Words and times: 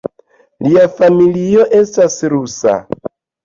Lia 0.67 0.85
familio 1.01 1.69
estas 1.83 2.19
rusa. 2.37 2.79